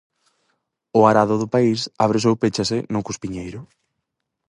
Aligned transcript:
O 0.99 0.99
arado 1.11 1.35
do 1.41 1.51
país 1.55 1.79
ábrese 2.05 2.27
ou 2.31 2.39
péchase 2.43 2.77
no 2.93 3.03
cuspiñeiro. 3.07 3.59